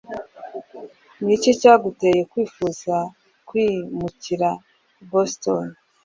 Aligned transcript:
Niki 1.23 1.51
cyaguteye 1.59 2.21
kwifuza 2.31 2.95
kwimukira 3.47 4.49
i 5.01 5.03
Boston? 5.11 5.65